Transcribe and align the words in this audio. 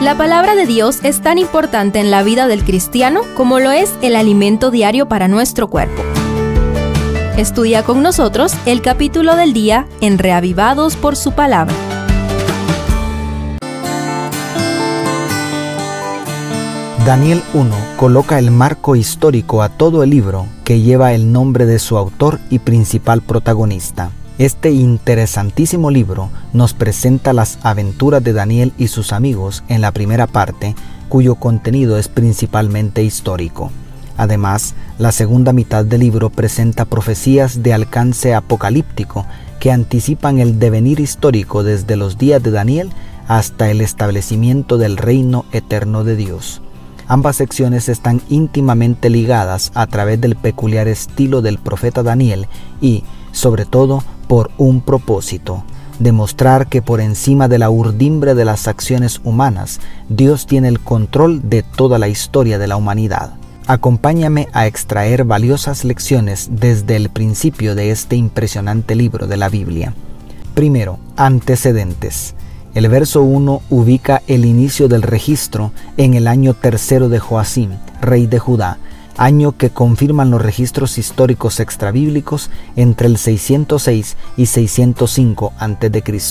La 0.00 0.16
palabra 0.16 0.54
de 0.54 0.64
Dios 0.64 1.00
es 1.02 1.20
tan 1.22 1.38
importante 1.38 1.98
en 1.98 2.12
la 2.12 2.22
vida 2.22 2.46
del 2.46 2.62
cristiano 2.62 3.22
como 3.36 3.58
lo 3.58 3.72
es 3.72 3.92
el 4.00 4.14
alimento 4.14 4.70
diario 4.70 5.08
para 5.08 5.26
nuestro 5.26 5.66
cuerpo. 5.66 6.04
Estudia 7.36 7.82
con 7.82 8.00
nosotros 8.00 8.54
el 8.64 8.80
capítulo 8.80 9.34
del 9.34 9.52
día 9.52 9.88
en 10.00 10.18
Reavivados 10.18 10.94
por 10.94 11.16
su 11.16 11.32
palabra. 11.32 11.74
Daniel 17.04 17.42
1 17.52 17.74
coloca 17.96 18.38
el 18.38 18.52
marco 18.52 18.94
histórico 18.94 19.62
a 19.62 19.68
todo 19.68 20.04
el 20.04 20.10
libro 20.10 20.46
que 20.62 20.80
lleva 20.80 21.12
el 21.12 21.32
nombre 21.32 21.66
de 21.66 21.80
su 21.80 21.98
autor 21.98 22.38
y 22.50 22.60
principal 22.60 23.20
protagonista. 23.20 24.12
Este 24.38 24.70
interesantísimo 24.70 25.90
libro 25.90 26.30
nos 26.52 26.72
presenta 26.72 27.32
las 27.32 27.58
aventuras 27.62 28.22
de 28.22 28.32
Daniel 28.32 28.72
y 28.78 28.86
sus 28.86 29.12
amigos 29.12 29.64
en 29.66 29.80
la 29.80 29.90
primera 29.90 30.28
parte, 30.28 30.76
cuyo 31.08 31.34
contenido 31.34 31.98
es 31.98 32.06
principalmente 32.06 33.02
histórico. 33.02 33.72
Además, 34.16 34.76
la 34.96 35.10
segunda 35.10 35.52
mitad 35.52 35.84
del 35.84 36.02
libro 36.02 36.30
presenta 36.30 36.84
profecías 36.84 37.64
de 37.64 37.72
alcance 37.72 38.32
apocalíptico 38.32 39.26
que 39.58 39.72
anticipan 39.72 40.38
el 40.38 40.60
devenir 40.60 41.00
histórico 41.00 41.64
desde 41.64 41.96
los 41.96 42.16
días 42.16 42.40
de 42.40 42.52
Daniel 42.52 42.90
hasta 43.26 43.72
el 43.72 43.80
establecimiento 43.80 44.78
del 44.78 44.98
reino 44.98 45.46
eterno 45.50 46.04
de 46.04 46.14
Dios. 46.14 46.62
Ambas 47.08 47.36
secciones 47.36 47.88
están 47.88 48.22
íntimamente 48.28 49.10
ligadas 49.10 49.72
a 49.74 49.88
través 49.88 50.20
del 50.20 50.36
peculiar 50.36 50.86
estilo 50.86 51.42
del 51.42 51.58
profeta 51.58 52.04
Daniel 52.04 52.46
y, 52.80 53.02
sobre 53.38 53.66
todo, 53.66 54.02
por 54.26 54.50
un 54.58 54.80
propósito, 54.80 55.62
demostrar 56.00 56.66
que 56.66 56.82
por 56.82 57.00
encima 57.00 57.46
de 57.46 57.58
la 57.58 57.70
urdimbre 57.70 58.34
de 58.34 58.44
las 58.44 58.66
acciones 58.66 59.20
humanas, 59.22 59.78
Dios 60.08 60.44
tiene 60.46 60.66
el 60.66 60.80
control 60.80 61.48
de 61.48 61.62
toda 61.62 62.00
la 62.00 62.08
historia 62.08 62.58
de 62.58 62.66
la 62.66 62.76
humanidad. 62.76 63.34
Acompáñame 63.68 64.48
a 64.52 64.66
extraer 64.66 65.24
valiosas 65.24 65.84
lecciones 65.84 66.48
desde 66.50 66.96
el 66.96 67.10
principio 67.10 67.76
de 67.76 67.92
este 67.92 68.16
impresionante 68.16 68.96
libro 68.96 69.28
de 69.28 69.36
la 69.36 69.48
Biblia. 69.48 69.94
Primero, 70.54 70.98
antecedentes. 71.16 72.34
El 72.74 72.88
verso 72.88 73.22
1 73.22 73.62
ubica 73.70 74.20
el 74.26 74.46
inicio 74.46 74.88
del 74.88 75.02
registro 75.02 75.70
en 75.96 76.14
el 76.14 76.26
año 76.26 76.54
tercero 76.54 77.08
de 77.08 77.20
Joacim, 77.20 77.70
rey 78.00 78.26
de 78.26 78.40
Judá, 78.40 78.78
año 79.18 79.56
que 79.56 79.70
confirman 79.70 80.30
los 80.30 80.40
registros 80.40 80.96
históricos 80.96 81.60
extrabíblicos 81.60 82.50
entre 82.76 83.08
el 83.08 83.18
606 83.18 84.16
y 84.36 84.46
605 84.46 85.52
a.C., 85.58 86.24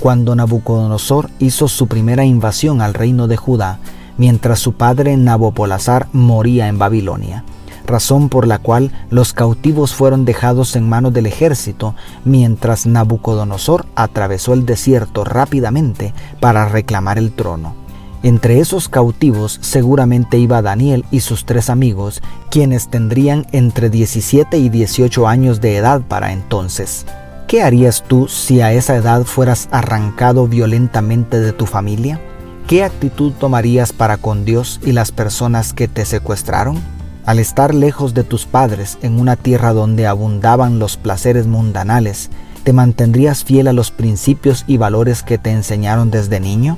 cuando 0.00 0.34
Nabucodonosor 0.34 1.30
hizo 1.38 1.68
su 1.68 1.86
primera 1.86 2.26
invasión 2.26 2.82
al 2.82 2.92
reino 2.92 3.28
de 3.28 3.38
Judá, 3.38 3.78
mientras 4.18 4.58
su 4.58 4.74
padre 4.74 5.16
Nabopolazar 5.16 6.08
moría 6.12 6.68
en 6.68 6.78
Babilonia 6.78 7.44
razón 7.86 8.28
por 8.28 8.46
la 8.46 8.58
cual 8.58 8.90
los 9.10 9.32
cautivos 9.32 9.94
fueron 9.94 10.24
dejados 10.24 10.76
en 10.76 10.88
manos 10.88 11.12
del 11.12 11.26
ejército, 11.26 11.94
mientras 12.24 12.86
Nabucodonosor 12.86 13.86
atravesó 13.94 14.52
el 14.52 14.66
desierto 14.66 15.24
rápidamente 15.24 16.12
para 16.40 16.68
reclamar 16.68 17.18
el 17.18 17.32
trono. 17.32 17.85
Entre 18.26 18.58
esos 18.58 18.88
cautivos 18.88 19.60
seguramente 19.62 20.36
iba 20.36 20.60
Daniel 20.60 21.04
y 21.12 21.20
sus 21.20 21.46
tres 21.46 21.70
amigos, 21.70 22.22
quienes 22.50 22.88
tendrían 22.88 23.46
entre 23.52 23.88
17 23.88 24.58
y 24.58 24.68
18 24.68 25.28
años 25.28 25.60
de 25.60 25.76
edad 25.76 26.00
para 26.00 26.32
entonces. 26.32 27.06
¿Qué 27.46 27.62
harías 27.62 28.02
tú 28.02 28.26
si 28.26 28.62
a 28.62 28.72
esa 28.72 28.96
edad 28.96 29.22
fueras 29.22 29.68
arrancado 29.70 30.48
violentamente 30.48 31.38
de 31.38 31.52
tu 31.52 31.66
familia? 31.66 32.20
¿Qué 32.66 32.82
actitud 32.82 33.32
tomarías 33.32 33.92
para 33.92 34.16
con 34.16 34.44
Dios 34.44 34.80
y 34.84 34.90
las 34.90 35.12
personas 35.12 35.72
que 35.72 35.86
te 35.86 36.04
secuestraron? 36.04 36.82
Al 37.26 37.38
estar 37.38 37.76
lejos 37.76 38.12
de 38.12 38.24
tus 38.24 38.44
padres 38.44 38.98
en 39.02 39.20
una 39.20 39.36
tierra 39.36 39.72
donde 39.72 40.08
abundaban 40.08 40.80
los 40.80 40.96
placeres 40.96 41.46
mundanales, 41.46 42.30
¿te 42.64 42.72
mantendrías 42.72 43.44
fiel 43.44 43.68
a 43.68 43.72
los 43.72 43.92
principios 43.92 44.64
y 44.66 44.78
valores 44.78 45.22
que 45.22 45.38
te 45.38 45.52
enseñaron 45.52 46.10
desde 46.10 46.40
niño? 46.40 46.76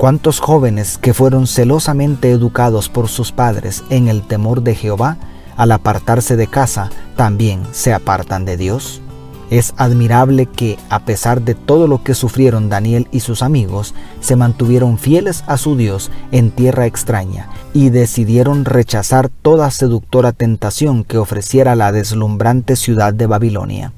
¿Cuántos 0.00 0.40
jóvenes 0.40 0.96
que 0.96 1.12
fueron 1.12 1.46
celosamente 1.46 2.30
educados 2.30 2.88
por 2.88 3.08
sus 3.08 3.32
padres 3.32 3.84
en 3.90 4.08
el 4.08 4.22
temor 4.22 4.62
de 4.62 4.74
Jehová, 4.74 5.18
al 5.58 5.72
apartarse 5.72 6.36
de 6.36 6.46
casa, 6.46 6.88
también 7.16 7.60
se 7.72 7.92
apartan 7.92 8.46
de 8.46 8.56
Dios? 8.56 9.02
Es 9.50 9.74
admirable 9.76 10.46
que, 10.46 10.78
a 10.88 11.00
pesar 11.00 11.42
de 11.42 11.54
todo 11.54 11.86
lo 11.86 12.02
que 12.02 12.14
sufrieron 12.14 12.70
Daniel 12.70 13.08
y 13.12 13.20
sus 13.20 13.42
amigos, 13.42 13.94
se 14.22 14.36
mantuvieron 14.36 14.96
fieles 14.96 15.44
a 15.46 15.58
su 15.58 15.76
Dios 15.76 16.10
en 16.32 16.50
tierra 16.50 16.86
extraña 16.86 17.50
y 17.74 17.90
decidieron 17.90 18.64
rechazar 18.64 19.28
toda 19.28 19.70
seductora 19.70 20.32
tentación 20.32 21.04
que 21.04 21.18
ofreciera 21.18 21.74
la 21.74 21.92
deslumbrante 21.92 22.76
ciudad 22.76 23.12
de 23.12 23.26
Babilonia. 23.26 23.92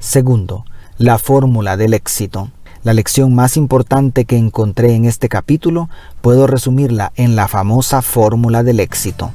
Segundo, 0.00 0.66
la 0.98 1.16
fórmula 1.16 1.78
del 1.78 1.94
éxito. 1.94 2.50
La 2.82 2.94
lección 2.94 3.34
más 3.34 3.56
importante 3.56 4.24
que 4.24 4.36
encontré 4.36 4.94
en 4.94 5.04
este 5.04 5.28
capítulo 5.28 5.88
puedo 6.20 6.46
resumirla 6.46 7.12
en 7.16 7.36
la 7.36 7.48
famosa 7.48 8.02
fórmula 8.02 8.62
del 8.62 8.80
éxito. 8.80 9.32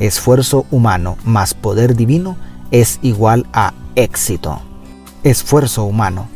Esfuerzo 0.00 0.66
humano 0.70 1.16
más 1.24 1.54
poder 1.54 1.94
divino 1.94 2.36
es 2.70 2.98
igual 3.02 3.46
a 3.52 3.74
éxito 3.94 4.60
esfuerzo 5.24 5.84
humano. 5.84 6.28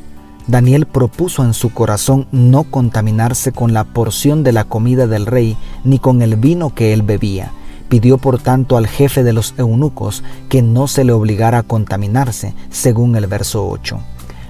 Daniel 0.46 0.86
propuso 0.86 1.44
en 1.44 1.54
su 1.54 1.72
corazón 1.72 2.26
no 2.32 2.64
contaminarse 2.64 3.52
con 3.52 3.72
la 3.72 3.84
porción 3.84 4.42
de 4.42 4.52
la 4.52 4.64
comida 4.64 5.06
del 5.06 5.26
rey 5.26 5.56
ni 5.84 5.98
con 5.98 6.20
el 6.20 6.36
vino 6.36 6.74
que 6.74 6.92
él 6.92 7.02
bebía. 7.02 7.52
Pidió 7.88 8.18
por 8.18 8.40
tanto 8.40 8.76
al 8.76 8.86
jefe 8.86 9.22
de 9.22 9.32
los 9.32 9.54
eunucos 9.58 10.24
que 10.48 10.62
no 10.62 10.88
se 10.88 11.04
le 11.04 11.12
obligara 11.12 11.58
a 11.58 11.62
contaminarse, 11.62 12.54
según 12.70 13.14
el 13.16 13.26
verso 13.26 13.68
8. 13.68 14.00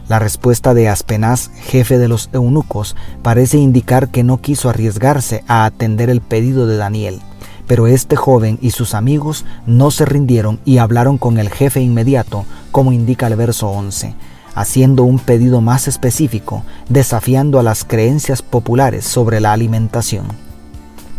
La 0.08 0.18
respuesta 0.18 0.74
de 0.74 0.88
Aspenaz, 0.88 1.50
jefe 1.62 1.98
de 1.98 2.08
los 2.08 2.28
eunucos, 2.32 2.96
parece 3.22 3.58
indicar 3.58 4.08
que 4.08 4.24
no 4.24 4.40
quiso 4.40 4.68
arriesgarse 4.68 5.44
a 5.46 5.64
atender 5.64 6.10
el 6.10 6.20
pedido 6.20 6.66
de 6.66 6.76
Daniel. 6.76 7.20
Pero 7.68 7.86
este 7.86 8.16
joven 8.16 8.58
y 8.60 8.72
sus 8.72 8.94
amigos 8.94 9.44
no 9.64 9.90
se 9.90 10.04
rindieron 10.04 10.58
y 10.64 10.78
hablaron 10.78 11.18
con 11.18 11.38
el 11.38 11.48
jefe 11.48 11.80
inmediato, 11.80 12.44
como 12.72 12.92
indica 12.92 13.28
el 13.28 13.36
verso 13.36 13.68
11, 13.68 14.14
haciendo 14.54 15.04
un 15.04 15.20
pedido 15.20 15.60
más 15.60 15.86
específico, 15.86 16.64
desafiando 16.88 17.60
a 17.60 17.62
las 17.62 17.84
creencias 17.84 18.42
populares 18.42 19.04
sobre 19.04 19.40
la 19.40 19.52
alimentación. 19.52 20.26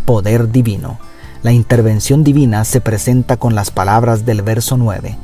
Poder 0.06 0.52
divino. 0.52 1.00
La 1.42 1.54
intervención 1.54 2.24
divina 2.24 2.66
se 2.66 2.82
presenta 2.82 3.38
con 3.38 3.56
las 3.56 3.72
palabras 3.72 4.26
del 4.26 4.42
verso 4.42 4.78
9. 4.78 5.18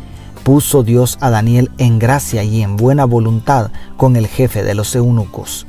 Puso 0.49 0.81
Dios 0.81 1.19
a 1.21 1.29
Daniel 1.29 1.69
en 1.77 1.99
gracia 1.99 2.43
y 2.43 2.63
en 2.63 2.75
buena 2.75 3.05
voluntad 3.05 3.69
con 3.97 4.15
el 4.15 4.25
jefe 4.25 4.63
de 4.63 4.73
los 4.73 4.95
eunucos. 4.95 5.67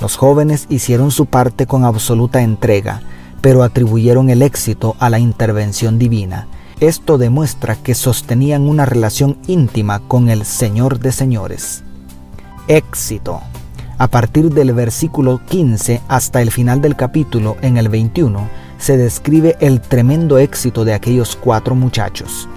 Los 0.00 0.16
jóvenes 0.16 0.64
hicieron 0.70 1.10
su 1.10 1.26
parte 1.26 1.66
con 1.66 1.84
absoluta 1.84 2.40
entrega, 2.40 3.02
pero 3.42 3.62
atribuyeron 3.62 4.30
el 4.30 4.40
éxito 4.40 4.96
a 5.00 5.10
la 5.10 5.18
intervención 5.18 5.98
divina. 5.98 6.46
Esto 6.80 7.18
demuestra 7.18 7.76
que 7.76 7.94
sostenían 7.94 8.62
una 8.62 8.86
relación 8.86 9.36
íntima 9.48 10.00
con 10.08 10.30
el 10.30 10.46
Señor 10.46 10.98
de 10.98 11.12
Señores. 11.12 11.84
Éxito. 12.68 13.42
A 13.98 14.08
partir 14.08 14.48
del 14.48 14.72
versículo 14.72 15.42
15 15.46 16.00
hasta 16.08 16.40
el 16.40 16.50
final 16.50 16.80
del 16.80 16.96
capítulo, 16.96 17.58
en 17.60 17.76
el 17.76 17.90
21, 17.90 18.48
se 18.78 18.96
describe 18.96 19.58
el 19.60 19.82
tremendo 19.82 20.38
éxito 20.38 20.86
de 20.86 20.94
aquellos 20.94 21.36
cuatro 21.36 21.74
muchachos. 21.74 22.48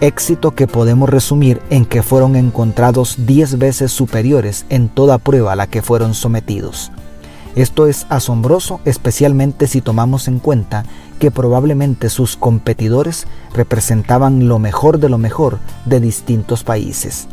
Éxito 0.00 0.52
que 0.52 0.66
podemos 0.66 1.10
resumir 1.10 1.60
en 1.68 1.84
que 1.84 2.02
fueron 2.02 2.34
encontrados 2.34 3.16
diez 3.26 3.58
veces 3.58 3.92
superiores 3.92 4.64
en 4.70 4.88
toda 4.88 5.18
prueba 5.18 5.52
a 5.52 5.56
la 5.56 5.66
que 5.66 5.82
fueron 5.82 6.14
sometidos. 6.14 6.90
Esto 7.54 7.86
es 7.86 8.06
asombroso 8.08 8.80
especialmente 8.86 9.66
si 9.66 9.82
tomamos 9.82 10.26
en 10.26 10.38
cuenta 10.38 10.84
que 11.18 11.30
probablemente 11.30 12.08
sus 12.08 12.36
competidores 12.36 13.26
representaban 13.52 14.48
lo 14.48 14.58
mejor 14.58 15.00
de 15.00 15.10
lo 15.10 15.18
mejor 15.18 15.58
de 15.84 16.00
distintos 16.00 16.64
países. 16.64 17.28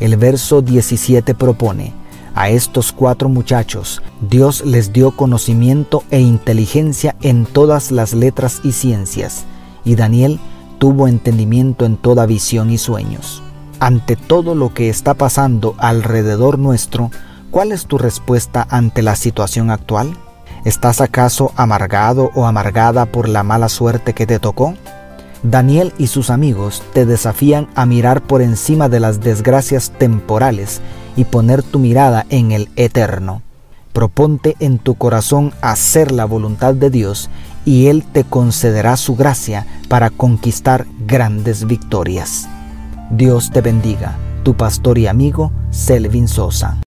El 0.00 0.16
verso 0.16 0.62
17 0.62 1.34
propone, 1.34 1.92
a 2.34 2.48
estos 2.48 2.92
cuatro 2.92 3.28
muchachos 3.28 4.00
Dios 4.22 4.64
les 4.64 4.94
dio 4.94 5.10
conocimiento 5.10 6.04
e 6.10 6.20
inteligencia 6.20 7.16
en 7.20 7.44
todas 7.44 7.90
las 7.90 8.14
letras 8.14 8.60
y 8.64 8.72
ciencias, 8.72 9.44
y 9.84 9.94
Daniel 9.94 10.40
tuvo 10.78 11.08
entendimiento 11.08 11.84
en 11.84 11.96
toda 11.96 12.26
visión 12.26 12.70
y 12.70 12.78
sueños. 12.78 13.42
Ante 13.80 14.16
todo 14.16 14.54
lo 14.54 14.74
que 14.74 14.88
está 14.88 15.14
pasando 15.14 15.74
alrededor 15.78 16.58
nuestro, 16.58 17.10
¿Cuál 17.50 17.72
es 17.72 17.86
tu 17.86 17.96
respuesta 17.96 18.66
ante 18.68 19.00
la 19.00 19.16
situación 19.16 19.70
actual? 19.70 20.14
¿Estás 20.66 21.00
acaso 21.00 21.52
amargado 21.56 22.30
o 22.34 22.44
amargada 22.44 23.06
por 23.06 23.26
la 23.26 23.42
mala 23.42 23.70
suerte 23.70 24.12
que 24.12 24.26
te 24.26 24.38
tocó? 24.38 24.74
Daniel 25.42 25.94
y 25.96 26.08
sus 26.08 26.28
amigos 26.28 26.82
te 26.92 27.06
desafían 27.06 27.66
a 27.74 27.86
mirar 27.86 28.20
por 28.20 28.42
encima 28.42 28.90
de 28.90 29.00
las 29.00 29.20
desgracias 29.20 29.92
temporales 29.92 30.82
y 31.16 31.24
poner 31.24 31.62
tu 31.62 31.78
mirada 31.78 32.26
en 32.28 32.52
el 32.52 32.68
eterno. 32.76 33.40
Proponte 33.94 34.54
en 34.60 34.78
tu 34.78 34.96
corazón 34.96 35.54
hacer 35.62 36.12
la 36.12 36.26
voluntad 36.26 36.74
de 36.74 36.90
Dios 36.90 37.30
y 37.64 37.86
Él 37.86 38.04
te 38.04 38.24
concederá 38.24 38.96
su 38.96 39.16
gracia 39.16 39.66
para 39.88 40.10
conquistar 40.10 40.86
grandes 41.06 41.66
victorias. 41.66 42.48
Dios 43.10 43.50
te 43.50 43.60
bendiga, 43.60 44.16
tu 44.42 44.54
pastor 44.54 44.98
y 44.98 45.06
amigo 45.06 45.52
Selvin 45.70 46.28
Sosa. 46.28 46.76